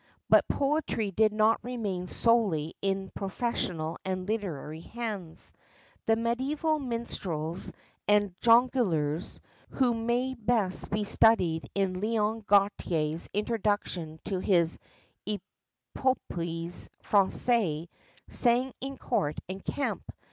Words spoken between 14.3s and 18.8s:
his Epopées Françaises) sang